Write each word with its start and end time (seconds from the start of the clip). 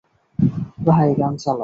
ভাই, 0.87 1.09
গান 1.15 1.33
চালাও। 1.37 1.59